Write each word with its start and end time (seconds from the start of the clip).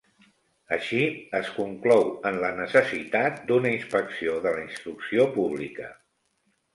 Així, 0.75 1.01
es 1.39 1.49
conclou 1.57 2.07
en 2.29 2.39
la 2.43 2.49
necessitat 2.59 3.37
d'una 3.51 3.73
inspecció 3.73 4.39
de 4.47 4.55
la 4.57 4.63
Instrucció 4.63 5.29
Pública. 5.37 5.91